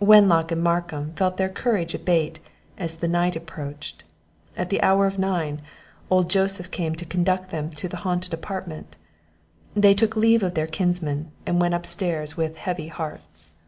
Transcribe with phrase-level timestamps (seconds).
[0.00, 2.40] Wenlock and Markham felt their courage abate
[2.78, 4.02] as the night approached;
[4.56, 5.60] At the hour of nine,
[6.08, 8.96] old Joseph came to conduct them to the haunted apartment;
[9.76, 13.58] they took leave of their kinsmen, and went up stairs with heavy hearts.